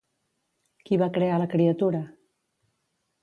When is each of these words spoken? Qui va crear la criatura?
Qui 0.87 0.97
va 1.01 1.09
crear 1.17 1.37
la 1.43 1.47
criatura? 1.53 2.01